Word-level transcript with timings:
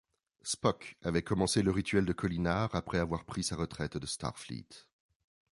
Spock 0.41 0.97
avait 1.03 1.21
commencé 1.21 1.61
le 1.61 1.69
rituel 1.69 2.05
de 2.05 2.13
kolinahr 2.13 2.73
après 2.73 2.97
avoir 2.97 3.23
pris 3.23 3.43
sa 3.43 3.55
retraite 3.55 3.97
de 3.97 4.07
Starfleet. 4.07 4.87